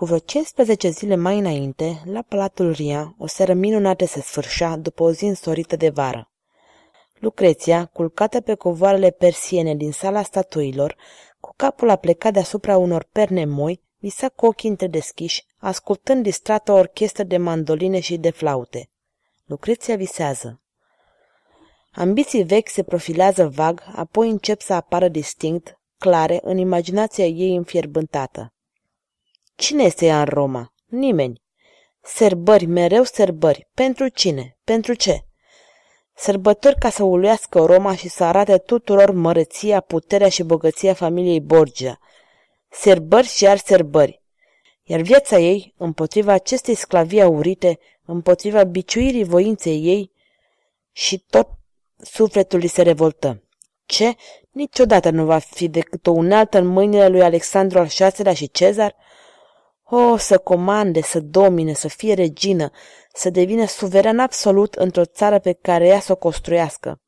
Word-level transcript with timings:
cu 0.00 0.06
vreo 0.06 0.18
15 0.18 0.88
zile 0.88 1.16
mai 1.16 1.38
înainte, 1.38 2.02
la 2.04 2.22
Palatul 2.22 2.70
Ria, 2.70 3.14
o 3.18 3.26
seară 3.26 3.52
minunată 3.52 4.04
se 4.04 4.20
sfârșea 4.20 4.76
după 4.76 5.02
o 5.02 5.12
zi 5.12 5.24
însorită 5.24 5.76
de 5.76 5.88
vară. 5.88 6.30
Lucreția, 7.18 7.84
culcată 7.84 8.40
pe 8.40 8.54
covoarele 8.54 9.10
persiene 9.10 9.74
din 9.74 9.92
sala 9.92 10.22
statuilor, 10.22 10.96
cu 11.40 11.52
capul 11.56 11.90
aplecat 11.90 12.32
deasupra 12.32 12.76
unor 12.76 13.08
perne 13.12 13.44
moi, 13.44 13.82
visa 13.98 14.28
cu 14.28 14.46
ochii 14.46 14.68
întredeschiși, 14.68 15.44
ascultând 15.58 16.22
distrată 16.22 16.72
o 16.72 16.76
orchestră 16.76 17.22
de 17.22 17.36
mandoline 17.36 18.00
și 18.00 18.16
de 18.16 18.30
flaute. 18.30 18.90
Lucreția 19.44 19.96
visează. 19.96 20.60
Ambiții 21.92 22.42
vechi 22.42 22.68
se 22.68 22.82
profilează 22.82 23.48
vag, 23.48 23.82
apoi 23.94 24.30
încep 24.30 24.60
să 24.60 24.72
apară 24.72 25.08
distinct, 25.08 25.80
clare, 25.98 26.40
în 26.42 26.58
imaginația 26.58 27.26
ei 27.26 27.56
înfierbântată. 27.56 28.52
Cine 29.60 29.82
este 29.82 30.06
ea 30.06 30.18
în 30.18 30.24
Roma? 30.24 30.72
Nimeni. 30.86 31.42
Serbări, 32.02 32.66
mereu 32.66 33.02
serbări. 33.02 33.68
Pentru 33.74 34.08
cine? 34.08 34.58
Pentru 34.64 34.94
ce? 34.94 35.24
Sărbători 36.14 36.78
ca 36.78 36.90
să 36.90 37.02
uluiască 37.02 37.64
Roma 37.64 37.96
și 37.96 38.08
să 38.08 38.24
arate 38.24 38.58
tuturor 38.58 39.10
măreția, 39.10 39.80
puterea 39.80 40.28
și 40.28 40.42
bogăția 40.42 40.94
familiei 40.94 41.40
Borgia. 41.40 41.98
Serbări 42.68 43.26
și 43.26 43.44
iar 43.44 43.56
serbări. 43.58 44.22
Iar 44.82 45.00
viața 45.00 45.38
ei, 45.38 45.74
împotriva 45.76 46.32
acestei 46.32 46.74
sclavii 46.74 47.22
aurite, 47.22 47.78
împotriva 48.04 48.64
biciuirii 48.64 49.24
voinței 49.24 49.84
ei, 49.84 50.12
și 50.92 51.18
tot 51.18 51.48
sufletul 51.96 52.60
îi 52.60 52.68
se 52.68 52.82
revoltă. 52.82 53.42
Ce? 53.86 54.14
Niciodată 54.50 55.10
nu 55.10 55.24
va 55.24 55.38
fi 55.38 55.68
decât 55.68 56.06
o 56.06 56.10
unealtă 56.10 56.58
în 56.58 56.66
mâinile 56.66 57.08
lui 57.08 57.22
Alexandru 57.22 57.78
al 57.78 57.86
VI-lea 57.86 58.34
și 58.34 58.50
Cezar? 58.50 58.96
O, 59.92 60.16
să 60.16 60.38
comande, 60.38 61.00
să 61.00 61.20
domine, 61.20 61.72
să 61.72 61.88
fie 61.88 62.14
regină, 62.14 62.70
să 63.12 63.30
devină 63.30 63.66
suveran 63.66 64.18
absolut 64.18 64.74
într-o 64.74 65.04
țară 65.04 65.38
pe 65.38 65.52
care 65.52 65.86
ea 65.86 66.00
să 66.00 66.12
o 66.12 66.16
construiască. 66.16 67.00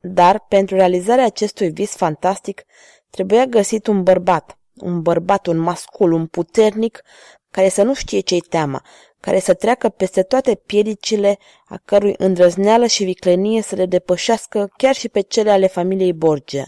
Dar, 0.00 0.44
pentru 0.48 0.76
realizarea 0.76 1.24
acestui 1.24 1.70
vis 1.70 1.96
fantastic, 1.96 2.64
trebuia 3.10 3.44
găsit 3.44 3.86
un 3.86 4.02
bărbat, 4.02 4.58
un 4.74 5.02
bărbat, 5.02 5.46
un 5.46 5.56
mascul, 5.56 6.12
un 6.12 6.26
puternic, 6.26 7.02
care 7.50 7.68
să 7.68 7.82
nu 7.82 7.94
știe 7.94 8.20
ce-i 8.20 8.40
teama, 8.40 8.84
care 9.20 9.38
să 9.38 9.54
treacă 9.54 9.88
peste 9.88 10.22
toate 10.22 10.54
piedicile, 10.54 11.38
a 11.66 11.80
cărui 11.84 12.14
îndrăzneală 12.18 12.86
și 12.86 13.04
viclenie 13.04 13.62
să 13.62 13.74
le 13.74 13.86
depășească 13.86 14.70
chiar 14.76 14.94
și 14.94 15.08
pe 15.08 15.20
cele 15.20 15.50
ale 15.50 15.66
familiei 15.66 16.12
Borgia. 16.12 16.64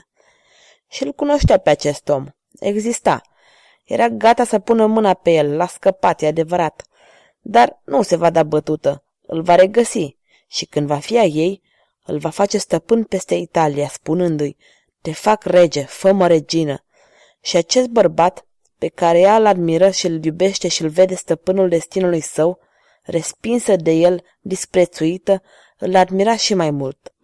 Și 0.88 1.02
îl 1.02 1.12
cunoștea 1.12 1.58
pe 1.58 1.70
acest 1.70 2.08
om. 2.08 2.26
Exista. 2.60 3.20
Era 3.90 4.08
gata 4.08 4.44
să 4.44 4.58
pună 4.58 4.86
mâna 4.86 5.14
pe 5.14 5.30
el, 5.30 5.56
l-a 5.56 5.66
scăpat, 5.66 6.22
e 6.22 6.26
adevărat. 6.26 6.86
Dar 7.40 7.80
nu 7.84 8.02
se 8.02 8.16
va 8.16 8.30
da 8.30 8.42
bătută, 8.42 9.04
îl 9.26 9.42
va 9.42 9.54
regăsi 9.54 10.16
și 10.46 10.66
când 10.66 10.86
va 10.86 10.98
fi 10.98 11.18
a 11.18 11.22
ei, 11.22 11.62
îl 12.04 12.18
va 12.18 12.30
face 12.30 12.58
stăpân 12.58 13.04
peste 13.04 13.34
Italia, 13.34 13.88
spunându-i, 13.88 14.56
te 15.00 15.12
fac 15.12 15.44
rege, 15.44 15.82
fă 15.82 16.26
regină. 16.26 16.84
Și 17.40 17.56
acest 17.56 17.88
bărbat, 17.88 18.46
pe 18.78 18.88
care 18.88 19.18
ea 19.18 19.36
îl 19.36 19.46
admiră 19.46 19.90
și 19.90 20.06
îl 20.06 20.24
iubește 20.24 20.68
și 20.68 20.82
îl 20.82 20.88
vede 20.88 21.14
stăpânul 21.14 21.68
destinului 21.68 22.20
său, 22.20 22.58
respinsă 23.02 23.76
de 23.76 23.90
el, 23.90 24.24
disprețuită, 24.40 25.42
îl 25.78 25.96
admira 25.96 26.36
și 26.36 26.54
mai 26.54 26.70
mult. 26.70 27.14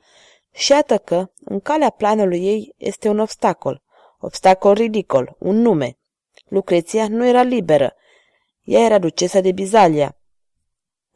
Și 0.53 0.72
iată 0.72 0.99
că, 0.99 1.31
în 1.44 1.60
calea 1.60 1.91
planului 1.91 2.47
ei, 2.47 2.75
este 2.76 3.09
un 3.09 3.19
obstacol, 3.19 3.82
obstacol 4.19 4.75
ridicol, 4.75 5.37
un 5.38 5.60
nume, 5.60 5.99
Lucreția 6.48 7.08
nu 7.08 7.26
era 7.26 7.42
liberă. 7.42 7.94
Ea 8.62 8.80
era 8.80 8.98
ducesa 8.98 9.40
de 9.40 9.52
Bizalia. 9.52 10.16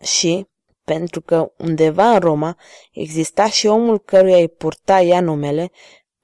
Și, 0.03 0.47
pentru 0.85 1.21
că 1.21 1.53
undeva 1.57 2.11
în 2.11 2.19
Roma 2.19 2.57
exista 2.93 3.49
și 3.49 3.67
omul 3.67 3.99
căruia 3.99 4.37
îi 4.37 4.49
purta 4.49 5.01
ea 5.01 5.21
numele, 5.21 5.71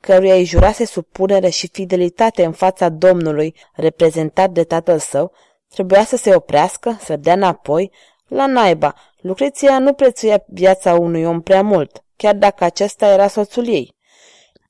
căruia 0.00 0.34
îi 0.34 0.44
jurase 0.44 0.84
supunere 0.84 1.48
și 1.48 1.68
fidelitate 1.68 2.44
în 2.44 2.52
fața 2.52 2.88
Domnului, 2.88 3.54
reprezentat 3.72 4.50
de 4.50 4.64
tatăl 4.64 4.98
său, 4.98 5.32
trebuia 5.68 6.04
să 6.04 6.16
se 6.16 6.34
oprească, 6.34 6.98
să 7.00 7.16
dea 7.16 7.32
înapoi, 7.32 7.92
la 8.28 8.46
naiba. 8.46 8.94
Lucreția 9.20 9.78
nu 9.78 9.92
prețuia 9.92 10.44
viața 10.46 10.94
unui 10.94 11.24
om 11.24 11.42
prea 11.42 11.62
mult, 11.62 12.04
chiar 12.16 12.34
dacă 12.34 12.64
acesta 12.64 13.06
era 13.06 13.28
soțul 13.28 13.66
ei. 13.66 13.94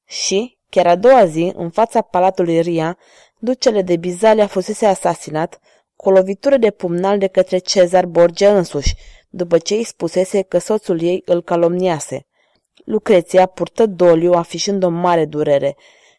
Și, 0.04 0.58
chiar 0.70 0.86
a 0.86 0.96
doua 0.96 1.26
zi, 1.26 1.52
în 1.56 1.70
fața 1.70 2.00
palatului 2.00 2.60
Ria, 2.60 2.98
ducele 3.38 3.82
de 3.82 3.96
Bizalia 3.96 4.46
fusese 4.46 4.86
asasinat 4.86 5.60
cu 5.96 6.08
o 6.08 6.12
lovitură 6.12 6.56
de 6.56 6.70
pumnal 6.70 7.18
de 7.18 7.26
către 7.26 7.58
Cezar 7.58 8.06
Borgia 8.06 8.56
însuși, 8.56 8.94
după 9.28 9.58
ce 9.58 9.74
îi 9.74 9.84
spusese 9.84 10.42
că 10.42 10.58
soțul 10.58 11.02
ei 11.02 11.22
îl 11.24 11.42
calomniase. 11.42 12.26
Lucreția 12.84 13.46
purtă 13.46 13.86
doliu, 13.86 14.32
afișând 14.32 14.82
o 14.82 14.88
mare 14.88 15.24
durere. 15.24 15.76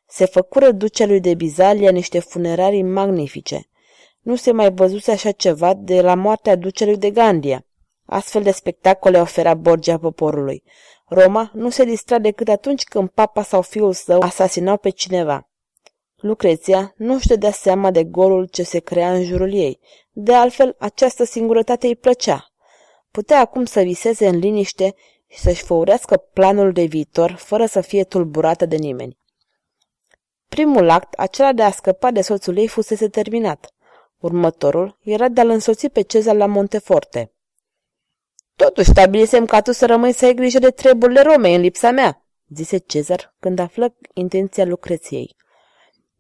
Se 0.08 0.26
făcură 0.26 0.72
ducelui 0.72 1.20
de 1.20 1.34
Bizalia 1.34 1.92
niște 1.92 2.20
funerarii 2.20 2.84
magnifice. 2.84 3.70
Nu 4.22 4.36
se 4.36 4.52
mai 4.52 4.72
văzuse 4.72 5.12
așa 5.12 5.32
ceva 5.32 5.74
de 5.74 6.02
la 6.02 6.16
moartea 6.16 6.56
ducelui 6.56 6.98
de 6.98 7.12
Gandia. 7.12 7.66
Astfel 8.06 8.44
de 8.44 8.52
spectacole 8.52 9.20
ofera 9.20 9.54
Borgia 9.54 9.98
poporului. 9.98 10.64
Roma 11.06 11.52
nu 11.54 11.70
se 11.70 11.84
distra 11.84 12.20
decât 12.20 12.48
atunci 12.48 12.84
când 12.84 13.10
papa 13.10 13.44
sau 13.44 13.62
fiul 13.62 13.94
său 13.94 14.20
asasinau 14.20 14.78
pe 14.78 14.90
cineva. 14.90 15.50
Lucreția 16.22 16.94
nu-și 16.96 17.28
dădea 17.28 17.52
seama 17.52 17.92
de 17.92 18.04
golul 18.04 18.46
ce 18.46 18.64
se 18.64 18.80
crea 18.80 19.14
în 19.14 19.24
jurul 19.24 19.54
ei. 19.54 19.80
De 20.12 20.34
altfel, 20.34 20.76
această 20.80 21.24
singurătate 21.24 21.88
îi 21.88 21.96
plăcea. 21.96 22.52
Putea 23.12 23.40
acum 23.40 23.66
să 23.66 23.82
viseze 23.82 24.28
în 24.28 24.38
liniște 24.38 24.96
și 25.28 25.40
să-și 25.40 25.64
făurească 25.64 26.18
planul 26.18 26.72
de 26.72 26.84
viitor 26.84 27.32
fără 27.32 27.66
să 27.66 27.82
fie 27.82 28.04
tulburată 28.04 28.66
de 28.66 28.76
nimeni. 28.76 29.18
Primul 30.48 30.90
act, 30.90 31.14
acela 31.14 31.54
de 31.54 31.64
a 31.64 31.72
scăpa 31.72 32.12
de 32.12 32.22
soțul 32.22 32.58
ei, 32.58 32.68
fusese 32.68 33.10
terminat. 33.10 33.74
Următorul 34.20 34.98
era 35.02 35.28
de 35.28 35.42
a-l 35.42 35.50
însoți 35.50 35.88
pe 35.88 36.02
Cezar 36.02 36.36
la 36.36 36.46
Monteforte. 36.46 37.32
Totuși, 38.56 38.90
stabilisem 38.90 39.46
ca 39.46 39.62
tu 39.62 39.72
să 39.72 39.86
rămâi 39.86 40.12
să 40.12 40.26
ai 40.26 40.34
grijă 40.34 40.60
de 40.60 40.70
treburile 40.70 41.22
Romei 41.22 41.56
în 41.56 41.62
lipsa 41.62 41.92
mea, 41.92 42.26
zise 42.50 42.78
Cezar 42.78 43.36
când 43.40 43.60
află 43.60 43.96
intenția 44.14 44.66
Lucreției. 44.66 45.36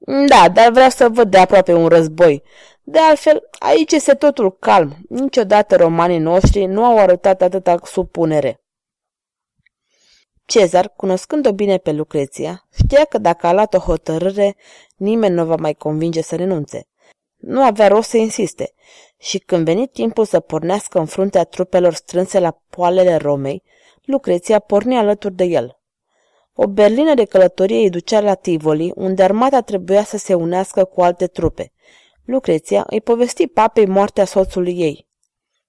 Da, 0.08 0.50
dar 0.50 0.72
vreau 0.72 0.90
să 0.90 1.10
văd 1.10 1.32
de 1.32 1.38
aproape 1.38 1.74
un 1.74 1.88
război. 1.88 2.44
De 2.84 3.00
altfel, 3.00 3.50
aici 3.60 3.92
este 3.92 4.14
totul 4.14 4.58
calm. 4.58 4.96
Niciodată 5.10 5.76
romanii 5.76 6.18
noștri 6.18 6.66
nu 6.66 6.84
au 6.84 6.98
arătat 6.98 7.42
atâta 7.42 7.80
supunere. 7.84 8.62
Cezar, 10.46 10.94
cunoscând-o 10.96 11.54
bine 11.54 11.78
pe 11.78 11.92
Lucreția, 11.92 12.68
știa 12.84 13.06
că 13.06 13.18
dacă 13.18 13.48
a 13.48 13.54
luat 13.54 13.74
o 13.74 13.78
hotărâre, 13.78 14.56
nimeni 14.96 15.34
nu 15.34 15.46
va 15.46 15.56
mai 15.56 15.74
convinge 15.74 16.22
să 16.22 16.36
renunțe. 16.36 16.88
Nu 17.36 17.64
avea 17.64 17.88
rost 17.88 18.10
să 18.10 18.18
insiste 18.18 18.74
și 19.18 19.40
când 19.40 19.66
veni 19.66 19.88
timpul 19.88 20.26
să 20.26 20.40
pornească 20.40 21.00
în 21.00 21.06
fruntea 21.06 21.44
trupelor 21.44 21.94
strânse 21.94 22.40
la 22.40 22.62
poalele 22.70 23.16
Romei, 23.16 23.64
Lucreția 24.04 24.60
porni 24.60 24.98
alături 24.98 25.34
de 25.36 25.44
el. 25.44 25.77
O 26.60 26.68
berlină 26.68 27.14
de 27.14 27.26
călătorie 27.26 27.78
îi 27.78 27.90
ducea 27.90 28.20
la 28.20 28.34
Tivoli, 28.34 28.92
unde 28.96 29.24
armata 29.24 29.62
trebuia 29.62 30.04
să 30.04 30.18
se 30.18 30.34
unească 30.34 30.84
cu 30.84 31.02
alte 31.02 31.28
trupe. 31.28 31.72
Lucreția 32.26 32.84
îi 32.88 33.02
povesti 33.02 33.48
papei 33.48 33.86
moartea 33.86 34.26
soțului 34.26 34.80
ei. 34.80 35.08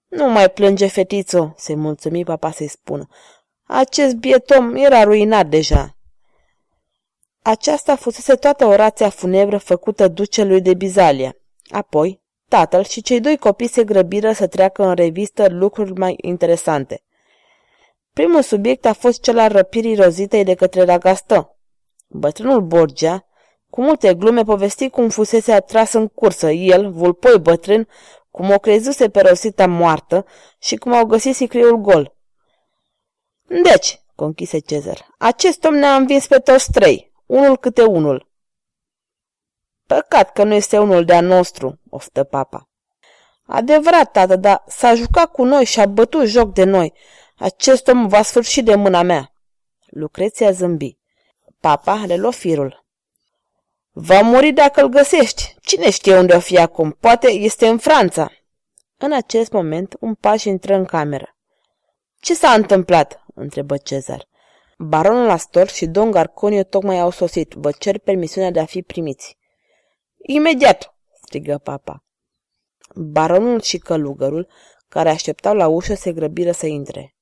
Nu 0.08 0.30
mai 0.30 0.50
plânge, 0.50 0.86
fetițo, 0.86 1.54
se 1.56 1.74
mulțumi 1.74 2.24
papa 2.24 2.50
să-i 2.50 2.68
spună. 2.68 3.06
Acest 3.62 4.14
bietom 4.14 4.74
era 4.76 5.02
ruinat 5.02 5.46
deja. 5.46 5.96
Aceasta 7.42 7.96
fusese 7.96 8.34
toată 8.34 8.64
orația 8.64 9.08
funebră 9.08 9.58
făcută 9.58 10.08
ducelui 10.08 10.60
de 10.60 10.74
Bizalia. 10.74 11.36
Apoi, 11.70 12.22
tatăl 12.48 12.84
și 12.84 13.02
cei 13.02 13.20
doi 13.20 13.36
copii 13.36 13.68
se 13.68 13.84
grăbiră 13.84 14.32
să 14.32 14.46
treacă 14.46 14.84
în 14.84 14.94
revistă 14.94 15.48
lucruri 15.48 15.92
mai 15.92 16.14
interesante. 16.20 17.02
Primul 18.18 18.42
subiect 18.42 18.84
a 18.84 18.92
fost 18.92 19.20
cel 19.20 19.38
al 19.38 19.48
răpirii 19.48 19.94
rozitei 19.94 20.44
de 20.44 20.54
către 20.54 20.84
Ragastă. 20.84 21.56
Bătrânul 22.08 22.60
Borgia, 22.60 23.26
Cu 23.70 23.82
multe 23.82 24.14
glume 24.14 24.42
povesti 24.42 24.90
cum 24.90 25.08
fusese 25.08 25.52
atras 25.52 25.92
în 25.92 26.08
cursă 26.08 26.50
el, 26.50 26.90
vulpoi 26.92 27.38
bătrân, 27.38 27.88
cum 28.30 28.50
o 28.50 28.58
crezuse 28.58 29.10
pe 29.10 29.20
Rosita 29.20 29.66
moartă 29.66 30.26
și 30.58 30.76
cum 30.76 30.92
au 30.92 31.04
găsit 31.04 31.34
sicriul 31.34 31.76
gol. 31.76 32.14
Deci, 33.62 34.00
conchise 34.14 34.58
Cezar, 34.58 35.06
acest 35.18 35.64
om 35.64 35.74
ne-a 35.74 35.94
învins 35.94 36.26
pe 36.26 36.38
toți 36.38 36.70
trei, 36.72 37.12
unul 37.26 37.56
câte 37.56 37.82
unul. 37.82 38.30
Păcat 39.86 40.32
că 40.32 40.44
nu 40.44 40.54
este 40.54 40.78
unul 40.78 41.04
de-a 41.04 41.20
nostru, 41.20 41.78
oftă 41.90 42.24
papa. 42.24 42.68
Adevărat, 43.46 44.12
tată, 44.12 44.36
dar 44.36 44.64
s-a 44.66 44.94
jucat 44.94 45.30
cu 45.32 45.44
noi 45.44 45.64
și 45.64 45.80
a 45.80 45.86
bătut 45.86 46.26
joc 46.26 46.52
de 46.52 46.64
noi. 46.64 46.92
Acest 47.38 47.88
om 47.88 48.08
va 48.08 48.22
sfârși 48.22 48.62
de 48.62 48.74
mâna 48.74 49.02
mea. 49.02 49.32
Lucreția 49.86 50.50
zâmbi. 50.50 50.98
Papa 51.60 52.04
le 52.06 52.30
firul. 52.30 52.86
Va 53.90 54.20
muri 54.20 54.52
dacă 54.52 54.82
îl 54.82 54.88
găsești. 54.88 55.56
Cine 55.62 55.90
știe 55.90 56.18
unde 56.18 56.34
o 56.34 56.40
fi 56.40 56.58
acum? 56.58 56.90
Poate 56.90 57.30
este 57.30 57.68
în 57.68 57.78
Franța. 57.78 58.32
În 58.96 59.12
acest 59.12 59.52
moment, 59.52 59.96
un 60.00 60.14
paș 60.14 60.44
intră 60.44 60.74
în 60.74 60.84
cameră. 60.84 61.36
Ce 62.20 62.34
s-a 62.34 62.50
întâmplat?" 62.52 63.24
întrebă 63.34 63.76
Cezar. 63.76 64.28
Baronul 64.78 65.30
Astor 65.30 65.68
și 65.68 65.86
Don 65.86 66.10
Garconio 66.10 66.62
tocmai 66.62 66.98
au 67.00 67.10
sosit. 67.10 67.52
Vă 67.52 67.70
cer 67.70 67.98
permisiunea 67.98 68.50
de 68.50 68.60
a 68.60 68.64
fi 68.64 68.82
primiți. 68.82 69.36
Imediat, 70.16 70.94
strigă 71.22 71.58
papa. 71.58 72.04
Baronul 72.94 73.60
și 73.60 73.78
călugărul, 73.78 74.48
care 74.88 75.08
așteptau 75.08 75.54
la 75.54 75.68
ușă, 75.68 75.94
se 75.94 76.12
grăbiră 76.12 76.52
să 76.52 76.66
intre. 76.66 77.17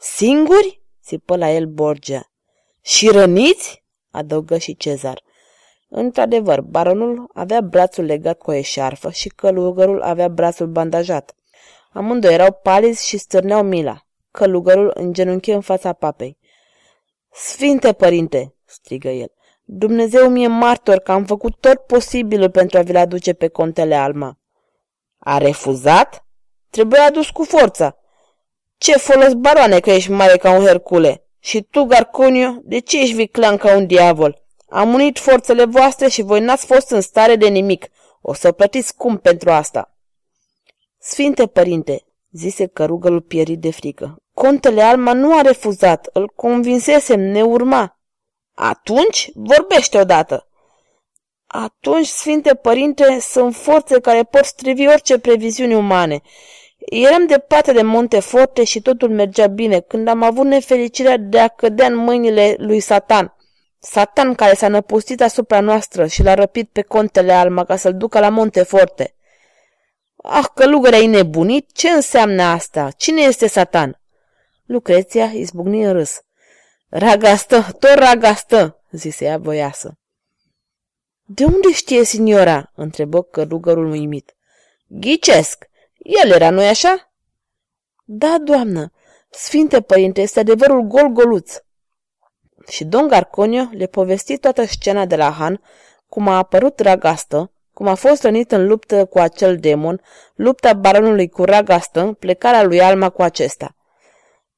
Singuri? 0.00 0.82
țipă 1.02 1.36
la 1.36 1.50
el 1.50 1.66
Borgia. 1.66 2.30
Și 2.80 3.08
răniți? 3.08 3.84
adăugă 4.10 4.58
și 4.58 4.76
Cezar. 4.76 5.22
Într-adevăr, 5.88 6.60
baronul 6.60 7.30
avea 7.34 7.60
brațul 7.60 8.04
legat 8.04 8.38
cu 8.38 8.50
o 8.50 8.54
eșarfă 8.54 9.10
și 9.10 9.28
călugărul 9.28 10.02
avea 10.02 10.28
brațul 10.28 10.66
bandajat. 10.66 11.34
Amândoi 11.92 12.32
erau 12.32 12.58
palizi 12.62 13.06
și 13.06 13.16
stârneau 13.16 13.62
mila. 13.62 14.06
Călugărul 14.30 14.90
îngenunche 14.94 15.54
în 15.54 15.60
fața 15.60 15.92
papei. 15.92 16.38
Sfinte 17.32 17.92
părinte, 17.92 18.54
strigă 18.64 19.08
el, 19.08 19.32
Dumnezeu 19.64 20.28
mi-e 20.28 20.46
martor 20.46 20.98
că 20.98 21.12
am 21.12 21.24
făcut 21.24 21.56
tot 21.60 21.78
posibilul 21.78 22.50
pentru 22.50 22.78
a 22.78 22.82
vi-l 22.82 22.96
aduce 22.96 23.32
pe 23.32 23.48
contele 23.48 23.94
Alma. 23.94 24.38
A 25.18 25.38
refuzat? 25.38 26.24
Trebuie 26.70 27.00
adus 27.00 27.30
cu 27.30 27.44
forța. 27.44 27.97
Ce 28.78 28.92
folos, 28.92 29.32
baroane, 29.32 29.80
că 29.80 29.90
ești 29.90 30.10
mare 30.10 30.36
ca 30.36 30.50
un 30.50 30.64
Hercule? 30.64 31.22
Și 31.38 31.62
tu, 31.62 31.84
Garconio, 31.84 32.54
de 32.62 32.78
ce 32.78 33.00
ești 33.00 33.14
viclean 33.14 33.56
ca 33.56 33.76
un 33.76 33.86
diavol? 33.86 34.42
Am 34.68 34.92
unit 34.94 35.18
forțele 35.18 35.64
voastre 35.64 36.08
și 36.08 36.22
voi 36.22 36.40
n-ați 36.40 36.66
fost 36.66 36.90
în 36.90 37.00
stare 37.00 37.36
de 37.36 37.48
nimic. 37.48 37.86
O 38.20 38.34
să 38.34 38.52
plătiți 38.52 38.88
scump 38.88 39.22
pentru 39.22 39.50
asta. 39.50 39.94
Sfinte 40.98 41.46
părinte, 41.46 42.04
zise 42.30 42.66
cărugălul 42.66 43.20
pierit 43.20 43.60
de 43.60 43.70
frică, 43.70 44.16
contele 44.34 44.82
Alma 44.82 45.12
nu 45.12 45.38
a 45.38 45.40
refuzat, 45.40 46.08
îl 46.12 46.32
convinsesem, 46.36 47.20
ne 47.20 47.42
urma. 47.42 47.98
Atunci 48.54 49.30
vorbește 49.34 49.98
odată. 49.98 50.48
Atunci, 51.46 52.06
Sfinte 52.06 52.54
Părinte, 52.54 53.18
sunt 53.20 53.54
forțe 53.54 54.00
care 54.00 54.22
pot 54.22 54.44
strivi 54.44 54.86
orice 54.86 55.18
previziuni 55.18 55.74
umane. 55.74 56.20
Eram 56.78 57.26
departe 57.26 57.72
de 57.72 57.82
Monteforte 57.82 58.64
și 58.64 58.80
totul 58.80 59.10
mergea 59.10 59.46
bine, 59.46 59.80
când 59.80 60.08
am 60.08 60.22
avut 60.22 60.46
nefericirea 60.46 61.16
de 61.16 61.38
a 61.38 61.48
cădea 61.48 61.86
în 61.86 61.96
mâinile 61.96 62.54
lui 62.58 62.80
Satan. 62.80 63.36
Satan 63.78 64.34
care 64.34 64.54
s-a 64.54 64.68
năpustit 64.68 65.20
asupra 65.20 65.60
noastră 65.60 66.06
și 66.06 66.22
l-a 66.22 66.34
răpit 66.34 66.68
pe 66.72 66.82
contele 66.82 67.32
Alma 67.32 67.64
ca 67.64 67.76
să-l 67.76 67.96
ducă 67.96 68.20
la 68.20 68.28
Monteforte. 68.28 69.14
Ah, 70.16 70.44
călugăre 70.54 70.96
ai 70.96 71.06
nebunit? 71.06 71.72
Ce 71.72 71.88
înseamnă 71.88 72.42
asta? 72.42 72.90
Cine 72.96 73.20
este 73.20 73.46
Satan? 73.46 74.00
Lucreția 74.66 75.24
izbucni 75.24 75.84
în 75.84 75.92
râs. 75.92 76.20
Ragastă, 76.88 77.66
tot 77.78 77.94
ragastă, 77.94 78.82
zise 78.90 79.24
ea 79.24 79.38
voiasă. 79.38 79.98
De 81.24 81.44
unde 81.44 81.72
știe 81.72 82.04
signora? 82.04 82.72
întrebă 82.74 83.22
călugărul 83.22 83.90
uimit. 83.90 84.36
Ghicesc. 84.86 85.67
El 85.98 86.30
era, 86.30 86.50
nu-i 86.50 86.68
așa? 86.68 87.12
Da, 88.04 88.38
doamnă. 88.38 88.92
Sfinte 89.30 89.80
părinte, 89.80 90.20
este 90.20 90.40
adevărul 90.40 90.80
gol-goluț. 90.80 91.62
Și 92.68 92.84
Don 92.84 93.08
Garconio 93.08 93.68
le 93.72 93.86
povesti 93.86 94.38
toată 94.38 94.64
scena 94.64 95.06
de 95.06 95.16
la 95.16 95.30
Han, 95.30 95.62
cum 96.08 96.28
a 96.28 96.36
apărut 96.36 96.80
Ragastă, 96.80 97.52
cum 97.72 97.86
a 97.86 97.94
fost 97.94 98.22
rănit 98.22 98.52
în 98.52 98.66
luptă 98.66 99.04
cu 99.04 99.18
acel 99.18 99.58
demon, 99.58 100.00
lupta 100.34 100.72
baronului 100.72 101.28
cu 101.28 101.44
Ragastă, 101.44 102.16
plecarea 102.18 102.62
lui 102.62 102.80
Alma 102.80 103.10
cu 103.10 103.22
acesta. 103.22 103.76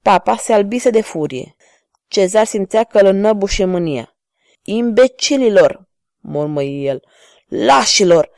Papa 0.02 0.36
se 0.36 0.52
albise 0.52 0.90
de 0.90 1.00
furie. 1.00 1.56
Cezar 2.08 2.44
simțea 2.44 2.84
că 2.84 2.98
îl 2.98 3.06
înnăbușe 3.06 3.64
mânia. 3.64 4.16
Imbecililor, 4.62 5.88
mormăi 6.20 6.86
el, 6.86 7.02
lașilor! 7.48 8.30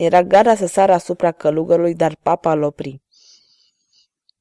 Era 0.00 0.22
gata 0.22 0.54
să 0.54 0.66
sară 0.66 0.92
asupra 0.92 1.32
călugărului, 1.32 1.94
dar 1.94 2.16
papa 2.22 2.52
îl 2.52 2.62
opri. 2.62 3.00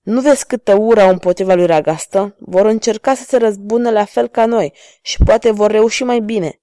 Nu 0.02 0.22
vezi 0.22 0.46
câtă 0.46 0.76
ură 0.76 1.02
au 1.02 1.10
împotriva 1.10 1.54
lui 1.54 1.66
Ragastă? 1.66 2.36
Vor 2.38 2.66
încerca 2.66 3.14
să 3.14 3.24
se 3.24 3.38
răzbună 3.38 3.90
la 3.90 4.06
fel 4.06 4.28
ca 4.28 4.46
noi 4.46 4.74
și 5.02 5.18
poate 5.26 5.52
vor 5.52 5.72
reuși 5.72 6.04
mai 6.04 6.20
bine. 6.20 6.62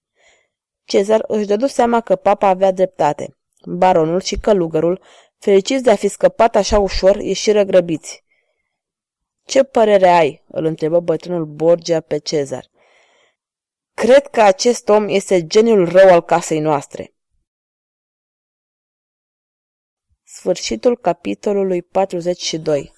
Cezar 0.84 1.24
își 1.26 1.46
dădu 1.46 1.66
seama 1.66 2.00
că 2.00 2.16
papa 2.16 2.48
avea 2.48 2.72
dreptate. 2.72 3.36
Baronul 3.64 4.20
și 4.20 4.38
călugărul, 4.38 5.00
fericiți 5.38 5.82
de 5.82 5.90
a 5.90 5.96
fi 5.96 6.08
scăpat 6.08 6.56
așa 6.56 6.78
ușor, 6.78 7.16
ieșiră 7.16 7.62
grăbiți. 7.62 8.24
Ce 9.44 9.62
părere 9.62 10.08
ai?" 10.08 10.42
îl 10.46 10.64
întrebă 10.64 11.00
bătrânul 11.00 11.44
Borgia 11.44 12.00
pe 12.00 12.18
Cezar. 12.18 12.64
Cred 13.94 14.26
că 14.26 14.40
acest 14.40 14.88
om 14.88 15.08
este 15.08 15.46
geniul 15.46 15.88
rău 15.88 16.08
al 16.12 16.22
casei 16.22 16.60
noastre. 16.60 17.10
Sfârșitul 20.38 20.96
capitolului 20.96 21.82
42 21.82 22.92